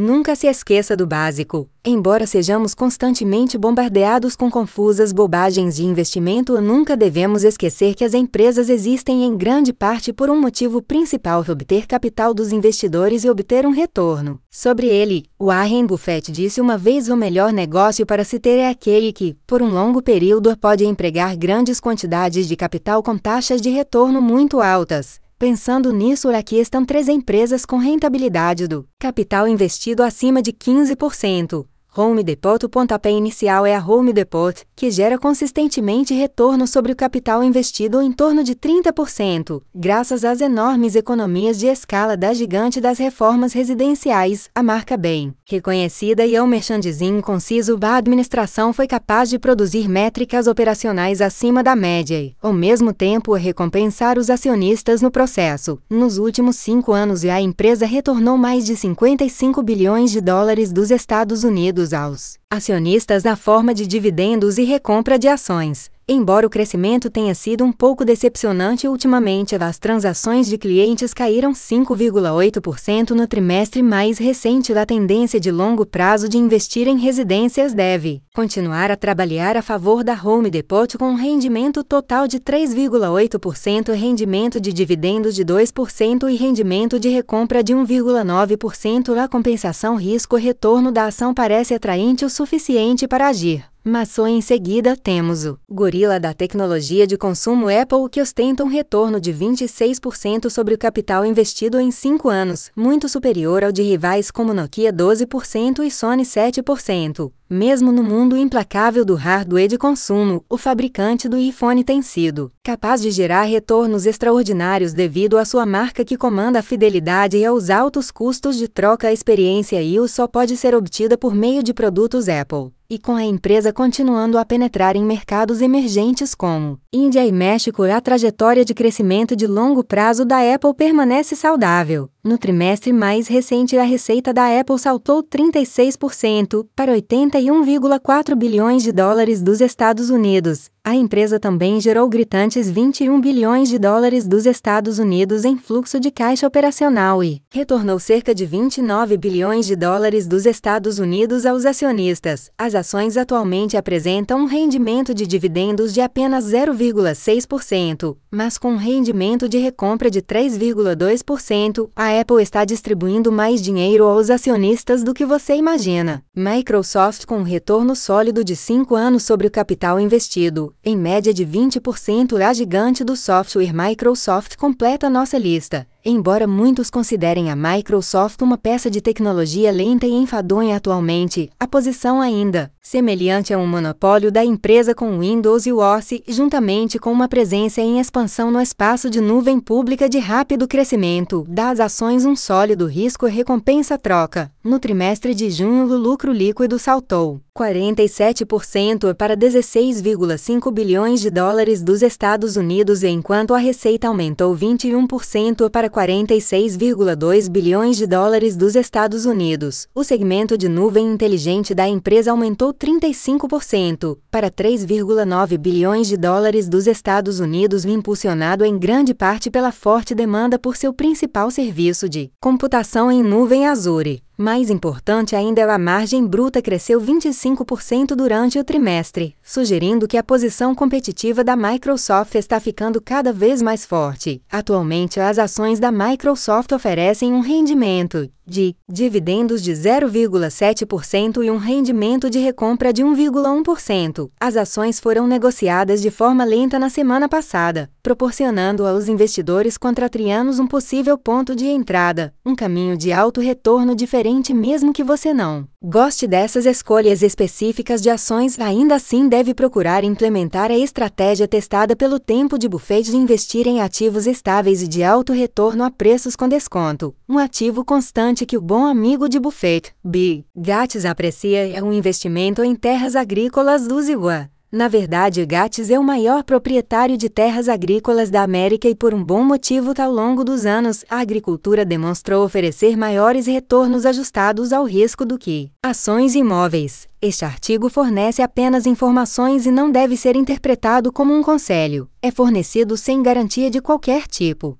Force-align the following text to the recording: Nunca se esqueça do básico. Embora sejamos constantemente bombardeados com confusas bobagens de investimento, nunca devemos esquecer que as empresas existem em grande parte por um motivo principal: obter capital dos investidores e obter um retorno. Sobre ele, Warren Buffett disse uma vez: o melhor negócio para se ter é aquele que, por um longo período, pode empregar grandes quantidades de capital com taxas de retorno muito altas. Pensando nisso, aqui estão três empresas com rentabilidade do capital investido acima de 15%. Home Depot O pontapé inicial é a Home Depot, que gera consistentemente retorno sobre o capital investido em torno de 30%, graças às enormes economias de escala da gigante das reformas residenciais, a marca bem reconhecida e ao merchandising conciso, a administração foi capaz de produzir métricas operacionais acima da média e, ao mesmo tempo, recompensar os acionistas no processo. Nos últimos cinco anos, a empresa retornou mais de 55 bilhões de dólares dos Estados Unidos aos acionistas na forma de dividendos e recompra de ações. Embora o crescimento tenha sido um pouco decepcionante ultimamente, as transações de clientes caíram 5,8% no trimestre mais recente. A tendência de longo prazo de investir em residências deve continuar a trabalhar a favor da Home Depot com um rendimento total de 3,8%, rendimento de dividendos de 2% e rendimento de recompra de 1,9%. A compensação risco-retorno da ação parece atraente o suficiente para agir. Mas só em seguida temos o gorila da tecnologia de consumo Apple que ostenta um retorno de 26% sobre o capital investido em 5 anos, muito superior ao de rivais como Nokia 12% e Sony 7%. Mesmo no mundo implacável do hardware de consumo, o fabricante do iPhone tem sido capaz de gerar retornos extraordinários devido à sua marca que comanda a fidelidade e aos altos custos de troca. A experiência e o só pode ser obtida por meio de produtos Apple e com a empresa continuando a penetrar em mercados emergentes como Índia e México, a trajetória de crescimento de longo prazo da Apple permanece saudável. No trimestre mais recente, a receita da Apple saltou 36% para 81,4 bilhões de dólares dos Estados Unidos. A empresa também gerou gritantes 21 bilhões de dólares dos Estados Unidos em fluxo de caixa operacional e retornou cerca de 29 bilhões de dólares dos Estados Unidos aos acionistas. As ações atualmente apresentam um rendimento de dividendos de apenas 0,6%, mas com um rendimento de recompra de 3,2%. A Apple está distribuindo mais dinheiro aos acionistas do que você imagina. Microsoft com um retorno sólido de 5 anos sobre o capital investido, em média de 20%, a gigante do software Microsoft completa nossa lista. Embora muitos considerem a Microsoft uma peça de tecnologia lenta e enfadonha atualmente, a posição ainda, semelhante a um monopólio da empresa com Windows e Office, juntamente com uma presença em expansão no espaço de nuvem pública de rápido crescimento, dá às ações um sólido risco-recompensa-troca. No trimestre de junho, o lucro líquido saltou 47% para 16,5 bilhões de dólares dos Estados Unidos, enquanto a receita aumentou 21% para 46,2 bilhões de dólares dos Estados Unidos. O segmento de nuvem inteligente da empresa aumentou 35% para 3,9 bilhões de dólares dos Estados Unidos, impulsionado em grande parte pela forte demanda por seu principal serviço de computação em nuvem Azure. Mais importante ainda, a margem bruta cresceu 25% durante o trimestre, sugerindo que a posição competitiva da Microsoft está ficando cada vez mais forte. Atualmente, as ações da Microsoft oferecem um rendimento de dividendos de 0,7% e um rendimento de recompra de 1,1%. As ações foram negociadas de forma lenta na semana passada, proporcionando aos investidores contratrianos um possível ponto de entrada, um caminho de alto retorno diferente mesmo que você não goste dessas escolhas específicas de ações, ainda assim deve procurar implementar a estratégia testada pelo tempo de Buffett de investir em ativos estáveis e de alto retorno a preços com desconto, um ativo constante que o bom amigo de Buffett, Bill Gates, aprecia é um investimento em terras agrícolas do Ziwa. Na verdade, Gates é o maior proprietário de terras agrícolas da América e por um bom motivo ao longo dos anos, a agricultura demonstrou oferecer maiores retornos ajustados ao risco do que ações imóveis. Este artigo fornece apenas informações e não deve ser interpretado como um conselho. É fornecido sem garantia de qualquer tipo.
Nunca 0.00 0.36
se 0.36 0.46
esqueça 0.46 0.96
do 0.96 1.08
básico. 1.08 1.68
Embora 1.84 2.24
sejamos 2.24 2.72
constantemente 2.72 3.58
bombardeados 3.58 4.36
com 4.36 4.48
confusas 4.48 5.10
bobagens 5.10 5.74
de 5.74 5.84
investimento, 5.84 6.60
nunca 6.60 6.96
devemos 6.96 7.42
esquecer 7.42 7.96
que 7.96 8.04
as 8.04 8.14
empresas 8.14 8.68
existem 8.68 9.24
em 9.24 9.36
grande 9.36 9.72
parte 9.72 10.12
por 10.12 10.30
um 10.30 10.40
motivo 10.40 10.80
principal: 10.80 11.44
obter 11.48 11.84
capital 11.84 12.32
dos 12.32 12.52
investidores 12.52 13.24
e 13.24 13.28
obter 13.28 13.66
um 13.66 13.72
retorno. 13.72 14.40
Sobre 14.48 14.86
ele, 14.86 15.24
Warren 15.36 15.84
Buffett 15.84 16.30
disse 16.30 16.60
uma 16.60 16.78
vez: 16.78 17.08
o 17.08 17.16
melhor 17.16 17.52
negócio 17.52 18.06
para 18.06 18.22
se 18.22 18.38
ter 18.38 18.58
é 18.58 18.68
aquele 18.68 19.12
que, 19.12 19.36
por 19.48 19.60
um 19.60 19.68
longo 19.68 20.00
período, 20.00 20.56
pode 20.58 20.86
empregar 20.86 21.36
grandes 21.36 21.80
quantidades 21.80 22.46
de 22.46 22.54
capital 22.54 23.02
com 23.02 23.18
taxas 23.18 23.60
de 23.60 23.70
retorno 23.70 24.22
muito 24.22 24.60
altas. 24.60 25.18
Pensando 25.38 25.92
nisso, 25.92 26.28
aqui 26.30 26.56
estão 26.56 26.84
três 26.84 27.06
empresas 27.06 27.64
com 27.64 27.76
rentabilidade 27.76 28.66
do 28.66 28.84
capital 28.98 29.46
investido 29.46 30.02
acima 30.02 30.42
de 30.42 30.52
15%. 30.52 31.64
Home 31.96 32.24
Depot 32.24 32.58
O 32.64 32.68
pontapé 32.68 33.12
inicial 33.12 33.64
é 33.64 33.72
a 33.72 33.84
Home 33.84 34.12
Depot, 34.12 34.52
que 34.74 34.90
gera 34.90 35.16
consistentemente 35.16 36.12
retorno 36.12 36.66
sobre 36.66 36.90
o 36.90 36.96
capital 36.96 37.44
investido 37.44 38.02
em 38.02 38.10
torno 38.10 38.42
de 38.42 38.56
30%, 38.56 39.62
graças 39.72 40.24
às 40.24 40.40
enormes 40.40 40.96
economias 40.96 41.56
de 41.56 41.68
escala 41.68 42.16
da 42.16 42.34
gigante 42.34 42.80
das 42.80 42.98
reformas 42.98 43.52
residenciais, 43.52 44.50
a 44.52 44.60
marca 44.60 44.96
bem 44.96 45.37
reconhecida 45.50 46.26
e 46.26 46.36
ao 46.36 46.46
merchandising 46.46 47.22
conciso, 47.22 47.78
a 47.80 47.96
administração 47.96 48.70
foi 48.70 48.86
capaz 48.86 49.30
de 49.30 49.38
produzir 49.38 49.88
métricas 49.88 50.46
operacionais 50.46 51.22
acima 51.22 51.62
da 51.62 51.74
média 51.74 52.20
e, 52.20 52.36
ao 52.42 52.52
mesmo 52.52 52.92
tempo, 52.92 53.32
recompensar 53.32 54.18
os 54.18 54.28
acionistas 54.28 55.00
no 55.00 55.10
processo. 55.10 55.78
Nos 55.88 56.18
últimos 56.18 56.56
cinco 56.56 56.92
anos, 56.92 57.24
a 57.24 57.40
empresa 57.40 57.86
retornou 57.86 58.36
mais 58.36 58.66
de 58.66 58.76
55 58.76 59.62
bilhões 59.62 60.10
de 60.10 60.20
dólares 60.20 60.70
dos 60.70 60.90
Estados 60.90 61.44
Unidos 61.44 61.94
aos 61.94 62.38
acionistas 62.50 63.24
na 63.24 63.34
forma 63.34 63.72
de 63.72 63.86
dividendos 63.86 64.58
e 64.58 64.64
recompra 64.64 65.18
de 65.18 65.28
ações. 65.28 65.90
Embora 66.10 66.46
o 66.46 66.50
crescimento 66.50 67.10
tenha 67.10 67.34
sido 67.34 67.62
um 67.62 67.70
pouco 67.70 68.02
decepcionante 68.02 68.88
ultimamente, 68.88 69.54
as 69.54 69.78
transações 69.78 70.46
de 70.46 70.56
clientes 70.56 71.12
caíram 71.12 71.52
5,8% 71.52 73.10
no 73.10 73.26
trimestre 73.26 73.82
mais 73.82 74.16
recente. 74.16 74.72
A 74.72 74.86
tendência 74.86 75.38
de 75.38 75.50
longo 75.50 75.84
prazo 75.84 76.26
de 76.26 76.38
investir 76.38 76.88
em 76.88 76.96
residências 76.96 77.74
deve 77.74 78.22
continuar 78.34 78.90
a 78.90 78.96
trabalhar 78.96 79.54
a 79.54 79.60
favor 79.60 80.02
da 80.02 80.14
Home 80.14 80.50
Depot 80.50 80.96
com 80.96 81.10
um 81.10 81.14
rendimento 81.14 81.84
total 81.84 82.26
de 82.26 82.40
3,8%, 82.40 83.92
rendimento 83.92 84.58
de 84.58 84.72
dividendos 84.72 85.34
de 85.34 85.44
2% 85.44 86.32
e 86.32 86.36
rendimento 86.36 86.98
de 86.98 87.10
recompra 87.10 87.62
de 87.62 87.74
1,9%. 87.74 89.18
A 89.18 89.28
compensação 89.28 89.96
risco-retorno 89.96 90.90
da 90.90 91.04
ação 91.04 91.34
parece 91.34 91.74
atraente 91.74 92.24
o 92.24 92.30
suficiente 92.30 93.06
para 93.06 93.28
agir. 93.28 93.66
Mas 93.90 94.10
só 94.10 94.26
em 94.26 94.42
seguida 94.42 94.94
temos 94.94 95.46
o 95.46 95.58
gorila 95.66 96.20
da 96.20 96.34
tecnologia 96.34 97.06
de 97.06 97.16
consumo 97.16 97.70
Apple 97.70 98.10
que 98.12 98.20
ostenta 98.20 98.62
um 98.62 98.66
retorno 98.66 99.18
de 99.18 99.32
26% 99.32 100.50
sobre 100.50 100.74
o 100.74 100.78
capital 100.78 101.24
investido 101.24 101.80
em 101.80 101.90
5 101.90 102.28
anos, 102.28 102.70
muito 102.76 103.08
superior 103.08 103.64
ao 103.64 103.72
de 103.72 103.80
rivais 103.80 104.30
como 104.30 104.52
Nokia 104.52 104.92
12% 104.92 105.82
e 105.86 105.90
Sony 105.90 106.24
7%. 106.24 107.32
Mesmo 107.50 107.90
no 107.90 108.02
mundo 108.02 108.36
implacável 108.36 109.06
do 109.06 109.14
hardware 109.14 109.68
de 109.68 109.78
consumo, 109.78 110.44
o 110.50 110.58
fabricante 110.58 111.30
do 111.30 111.38
iPhone 111.38 111.82
tem 111.82 112.02
sido 112.02 112.52
capaz 112.62 113.00
de 113.00 113.10
gerar 113.10 113.44
retornos 113.44 114.04
extraordinários 114.04 114.92
devido 114.92 115.38
à 115.38 115.46
sua 115.46 115.64
marca 115.64 116.04
que 116.04 116.18
comanda 116.18 116.58
a 116.58 116.62
fidelidade 116.62 117.38
e 117.38 117.46
aos 117.46 117.70
altos 117.70 118.10
custos 118.10 118.58
de 118.58 118.68
troca. 118.68 119.08
A 119.08 119.12
experiência 119.14 119.82
e 119.82 119.98
o 119.98 120.06
só 120.06 120.26
pode 120.26 120.58
ser 120.58 120.74
obtida 120.74 121.16
por 121.16 121.34
meio 121.34 121.62
de 121.62 121.72
produtos 121.72 122.28
Apple 122.28 122.70
e 122.90 122.98
com 122.98 123.14
a 123.14 123.24
empresa 123.24 123.70
continuando 123.70 124.38
a 124.38 124.44
penetrar 124.44 124.96
em 124.96 125.04
mercados 125.04 125.60
emergentes 125.60 126.34
como 126.34 126.78
Índia 126.92 127.24
e 127.26 127.30
México, 127.30 127.82
a 127.82 128.00
trajetória 128.00 128.64
de 128.64 128.72
crescimento 128.72 129.36
de 129.36 129.46
longo 129.46 129.84
prazo 129.84 130.24
da 130.24 130.38
Apple 130.54 130.72
permanece 130.74 131.36
saudável. 131.36 132.08
No 132.28 132.36
trimestre 132.36 132.92
mais 132.92 133.26
recente, 133.26 133.78
a 133.78 133.84
receita 133.84 134.34
da 134.34 134.60
Apple 134.60 134.78
saltou 134.78 135.22
36% 135.22 136.66
para 136.76 136.92
81,4 136.92 138.34
bilhões 138.34 138.82
de 138.82 138.92
dólares 138.92 139.40
dos 139.40 139.62
Estados 139.62 140.10
Unidos. 140.10 140.70
A 140.88 140.94
empresa 140.94 141.38
também 141.38 141.78
gerou 141.82 142.08
gritantes 142.08 142.70
21 142.70 143.20
bilhões 143.20 143.68
de 143.68 143.78
dólares 143.78 144.26
dos 144.26 144.46
Estados 144.46 144.98
Unidos 144.98 145.44
em 145.44 145.58
fluxo 145.58 146.00
de 146.00 146.10
caixa 146.10 146.46
operacional 146.46 147.22
e 147.22 147.42
retornou 147.50 147.98
cerca 147.98 148.34
de 148.34 148.46
29 148.46 149.18
bilhões 149.18 149.66
de 149.66 149.76
dólares 149.76 150.26
dos 150.26 150.46
Estados 150.46 150.98
Unidos 150.98 151.44
aos 151.44 151.66
acionistas. 151.66 152.50
As 152.56 152.74
ações 152.74 153.18
atualmente 153.18 153.76
apresentam 153.76 154.40
um 154.40 154.46
rendimento 154.46 155.12
de 155.12 155.26
dividendos 155.26 155.92
de 155.92 156.00
apenas 156.00 156.46
0,6%, 156.46 158.16
mas 158.30 158.56
com 158.56 158.70
um 158.70 158.78
rendimento 158.78 159.46
de 159.46 159.58
recompra 159.58 160.10
de 160.10 160.22
3,2%. 160.22 161.90
A 161.94 162.18
Apple 162.18 162.42
está 162.42 162.64
distribuindo 162.64 163.30
mais 163.30 163.60
dinheiro 163.60 164.04
aos 164.04 164.30
acionistas 164.30 165.02
do 165.02 165.12
que 165.12 165.26
você 165.26 165.54
imagina. 165.54 166.24
Microsoft 166.34 167.26
com 167.26 167.40
um 167.40 167.42
retorno 167.42 167.94
sólido 167.94 168.42
de 168.42 168.56
5 168.56 168.94
anos 168.94 169.24
sobre 169.24 169.46
o 169.46 169.50
capital 169.50 170.00
investido, 170.00 170.72
em 170.84 170.96
média 170.96 171.34
de 171.34 171.44
20%, 171.44 172.40
a 172.40 172.52
gigante 172.52 173.02
do 173.04 173.16
software 173.16 173.72
Microsoft 173.74 174.56
completa 174.56 175.10
nossa 175.10 175.36
lista. 175.36 175.86
Embora 176.10 176.46
muitos 176.46 176.88
considerem 176.88 177.50
a 177.50 177.54
Microsoft 177.54 178.40
uma 178.40 178.56
peça 178.56 178.90
de 178.90 178.98
tecnologia 178.98 179.70
lenta 179.70 180.06
e 180.06 180.10
enfadonha 180.14 180.74
atualmente, 180.74 181.50
a 181.60 181.68
posição 181.68 182.18
ainda, 182.18 182.72
semelhante 182.80 183.52
a 183.52 183.58
um 183.58 183.66
monopólio 183.66 184.32
da 184.32 184.42
empresa 184.42 184.94
com 184.94 185.18
Windows 185.18 185.66
e 185.66 185.72
Office, 185.74 186.22
juntamente 186.26 186.98
com 186.98 187.12
uma 187.12 187.28
presença 187.28 187.82
em 187.82 188.00
expansão 188.00 188.50
no 188.50 188.58
espaço 188.58 189.10
de 189.10 189.20
nuvem 189.20 189.60
pública 189.60 190.08
de 190.08 190.18
rápido 190.18 190.66
crescimento, 190.66 191.44
dá 191.46 191.68
às 191.68 191.78
ações 191.78 192.24
um 192.24 192.34
sólido 192.34 192.86
risco-recompensa-troca. 192.86 194.50
No 194.64 194.78
trimestre 194.78 195.34
de 195.34 195.50
junho, 195.50 195.84
o 195.84 195.98
lucro 195.98 196.32
líquido 196.32 196.78
saltou 196.78 197.42
47% 197.58 199.14
para 199.14 199.36
16,5 199.36 200.72
bilhões 200.72 201.20
de 201.20 201.28
dólares 201.28 201.82
dos 201.82 202.02
Estados 202.02 202.56
Unidos, 202.56 203.02
enquanto 203.02 203.52
a 203.52 203.58
receita 203.58 204.06
aumentou 204.06 204.56
21% 204.56 205.68
para 205.68 205.90
46,2 205.98 207.48
bilhões 207.50 207.96
de 207.96 208.06
dólares 208.06 208.56
dos 208.56 208.76
Estados 208.76 209.24
Unidos. 209.24 209.88
O 209.92 210.04
segmento 210.04 210.56
de 210.56 210.68
nuvem 210.68 211.12
inteligente 211.12 211.74
da 211.74 211.88
empresa 211.88 212.30
aumentou 212.30 212.72
35% 212.72 214.16
para 214.30 214.48
3,9 214.48 215.58
bilhões 215.58 216.06
de 216.06 216.16
dólares 216.16 216.68
dos 216.68 216.86
Estados 216.86 217.40
Unidos, 217.40 217.84
impulsionado 217.84 218.64
em 218.64 218.78
grande 218.78 219.12
parte 219.12 219.50
pela 219.50 219.72
forte 219.72 220.14
demanda 220.14 220.56
por 220.56 220.76
seu 220.76 220.92
principal 220.92 221.50
serviço 221.50 222.08
de 222.08 222.30
computação 222.40 223.10
em 223.10 223.20
nuvem 223.20 223.66
Azure. 223.66 224.22
Mais 224.40 224.70
importante 224.70 225.34
ainda, 225.34 225.74
a 225.74 225.76
margem 225.76 226.24
bruta 226.24 226.62
cresceu 226.62 227.00
25% 227.00 228.14
durante 228.14 228.56
o 228.56 228.62
trimestre, 228.62 229.34
sugerindo 229.42 230.06
que 230.06 230.16
a 230.16 230.22
posição 230.22 230.76
competitiva 230.76 231.42
da 231.42 231.56
Microsoft 231.56 232.36
está 232.36 232.60
ficando 232.60 233.00
cada 233.00 233.32
vez 233.32 233.60
mais 233.60 233.84
forte. 233.84 234.40
Atualmente, 234.48 235.18
as 235.18 235.40
ações 235.40 235.80
da 235.80 235.90
Microsoft 235.90 236.70
oferecem 236.70 237.32
um 237.32 237.40
rendimento 237.40 238.30
de 238.46 238.74
dividendos 238.88 239.62
de 239.62 239.72
0,7% 239.72 241.44
e 241.44 241.50
um 241.50 241.58
rendimento 241.58 242.30
de 242.30 242.38
recompra 242.38 242.92
de 242.92 243.02
1,1%. 243.02 244.30
As 244.40 244.56
ações 244.56 244.98
foram 244.98 245.26
negociadas 245.26 246.00
de 246.00 246.10
forma 246.10 246.44
lenta 246.44 246.78
na 246.78 246.88
semana 246.88 247.28
passada, 247.28 247.90
proporcionando 248.08 248.86
aos 248.86 249.06
investidores 249.06 249.76
contratrianos 249.76 250.58
um 250.58 250.66
possível 250.66 251.18
ponto 251.18 251.54
de 251.54 251.66
entrada, 251.66 252.32
um 252.42 252.54
caminho 252.54 252.96
de 252.96 253.12
alto 253.12 253.38
retorno 253.38 253.94
diferente 253.94 254.54
mesmo 254.54 254.94
que 254.94 255.04
você 255.04 255.34
não 255.34 255.68
goste 255.82 256.26
dessas 256.26 256.64
escolhas 256.64 257.22
específicas 257.22 258.00
de 258.00 258.08
ações, 258.08 258.58
ainda 258.58 258.94
assim 258.94 259.28
deve 259.28 259.52
procurar 259.52 260.04
implementar 260.04 260.70
a 260.70 260.78
estratégia 260.78 261.46
testada 261.46 261.94
pelo 261.94 262.18
tempo 262.18 262.58
de 262.58 262.66
Buffett 262.66 263.10
de 263.10 263.16
investir 263.18 263.66
em 263.66 263.82
ativos 263.82 264.26
estáveis 264.26 264.82
e 264.82 264.88
de 264.88 265.04
alto 265.04 265.34
retorno 265.34 265.84
a 265.84 265.90
preços 265.90 266.34
com 266.34 266.48
desconto, 266.48 267.14
um 267.28 267.38
ativo 267.38 267.84
constante 267.84 268.46
que 268.46 268.56
o 268.56 268.62
bom 268.62 268.86
amigo 268.86 269.28
de 269.28 269.38
Buffett, 269.38 269.92
Bill 270.02 270.46
Gates, 270.56 271.04
aprecia 271.04 271.76
é 271.76 271.82
um 271.82 271.92
investimento 271.92 272.64
em 272.64 272.74
terras 272.74 273.14
agrícolas 273.14 273.86
do 273.86 274.00
Ziwa. 274.00 274.50
Na 274.70 274.86
verdade, 274.86 275.46
Gates 275.46 275.88
é 275.88 275.98
o 275.98 276.04
maior 276.04 276.44
proprietário 276.44 277.16
de 277.16 277.30
terras 277.30 277.70
agrícolas 277.70 278.28
da 278.28 278.42
América 278.42 278.86
e 278.86 278.94
por 278.94 279.14
um 279.14 279.24
bom 279.24 279.42
motivo 279.42 279.94
ao 279.98 280.12
longo 280.12 280.44
dos 280.44 280.66
anos, 280.66 281.06
a 281.08 281.20
agricultura 281.20 281.86
demonstrou 281.86 282.44
oferecer 282.44 282.94
maiores 282.94 283.46
retornos 283.46 284.04
ajustados 284.04 284.70
ao 284.70 284.84
risco 284.84 285.24
do 285.24 285.38
que 285.38 285.70
ações 285.82 286.34
imóveis. 286.34 287.08
Este 287.20 287.46
artigo 287.46 287.88
fornece 287.88 288.42
apenas 288.42 288.84
informações 288.84 289.64
e 289.64 289.70
não 289.70 289.90
deve 289.90 290.18
ser 290.18 290.36
interpretado 290.36 291.10
como 291.10 291.32
um 291.32 291.42
conselho. 291.42 292.06
É 292.20 292.30
fornecido 292.30 292.94
sem 292.94 293.22
garantia 293.22 293.70
de 293.70 293.80
qualquer 293.80 294.26
tipo. 294.26 294.76